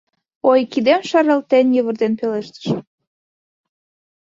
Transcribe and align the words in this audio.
—Ой,— 0.49 0.59
кидем 0.71 1.01
шаралтен 1.09 1.67
йывыртен 1.75 2.13
пелештышым. 2.19 2.79